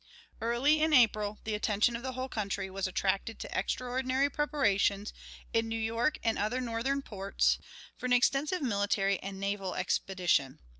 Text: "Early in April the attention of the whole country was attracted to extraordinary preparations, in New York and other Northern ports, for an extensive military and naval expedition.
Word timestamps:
"Early 0.41 0.81
in 0.81 0.93
April 0.93 1.37
the 1.43 1.53
attention 1.53 1.95
of 1.95 2.01
the 2.01 2.13
whole 2.13 2.27
country 2.27 2.71
was 2.71 2.87
attracted 2.87 3.37
to 3.37 3.55
extraordinary 3.55 4.31
preparations, 4.31 5.13
in 5.53 5.67
New 5.67 5.77
York 5.79 6.17
and 6.23 6.39
other 6.39 6.59
Northern 6.59 7.03
ports, 7.03 7.59
for 7.99 8.07
an 8.07 8.13
extensive 8.13 8.63
military 8.63 9.19
and 9.19 9.39
naval 9.39 9.75
expedition. 9.75 10.57